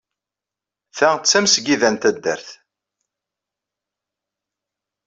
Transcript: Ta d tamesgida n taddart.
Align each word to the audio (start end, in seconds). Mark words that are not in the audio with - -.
Ta 0.97 1.09
d 1.17 1.21
tamesgida 1.23 1.89
n 1.93 1.95
taddart. 2.01 2.47